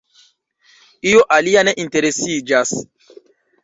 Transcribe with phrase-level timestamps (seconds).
[1.11, 2.77] Io alia ne interesiĝas.